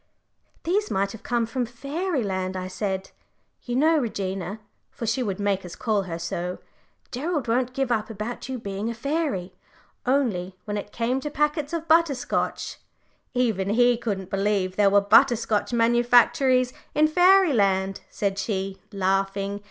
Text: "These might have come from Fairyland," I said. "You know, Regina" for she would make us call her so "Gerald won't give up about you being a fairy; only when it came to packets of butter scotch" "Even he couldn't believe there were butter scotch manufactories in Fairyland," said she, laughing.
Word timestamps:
"These 0.63 0.89
might 0.89 1.11
have 1.11 1.21
come 1.21 1.45
from 1.45 1.63
Fairyland," 1.63 2.57
I 2.57 2.67
said. 2.67 3.11
"You 3.61 3.75
know, 3.75 3.99
Regina" 3.99 4.59
for 4.89 5.05
she 5.05 5.21
would 5.21 5.39
make 5.39 5.63
us 5.63 5.75
call 5.75 6.09
her 6.09 6.17
so 6.17 6.57
"Gerald 7.11 7.47
won't 7.47 7.75
give 7.75 7.91
up 7.91 8.09
about 8.09 8.49
you 8.49 8.57
being 8.57 8.89
a 8.89 8.95
fairy; 8.95 9.53
only 10.07 10.57
when 10.65 10.75
it 10.75 10.91
came 10.91 11.19
to 11.19 11.29
packets 11.29 11.71
of 11.71 11.87
butter 11.87 12.15
scotch" 12.15 12.77
"Even 13.35 13.69
he 13.69 13.95
couldn't 13.95 14.31
believe 14.31 14.75
there 14.75 14.89
were 14.89 15.01
butter 15.01 15.35
scotch 15.35 15.71
manufactories 15.71 16.73
in 16.95 17.07
Fairyland," 17.07 18.01
said 18.09 18.39
she, 18.39 18.81
laughing. 18.91 19.59